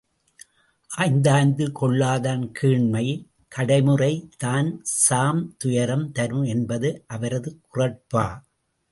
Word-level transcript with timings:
ஆய்ந்தாய்ந்து 0.89 1.65
கொள்ளாதான் 1.81 2.45
கேண்மை 2.61 3.03
கடைமுறை 3.47 4.29
தான்சாம் 4.43 5.41
துயரம் 5.57 6.11
தரும் 6.11 6.43
என்பது 6.43 7.03
அவரது 7.07 7.51
குறட்பா. 7.73 8.25